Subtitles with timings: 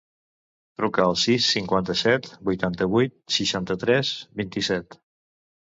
[0.79, 5.03] Truca al sis, cinquanta-set, vuitanta-vuit, seixanta-tres, vint-i-set.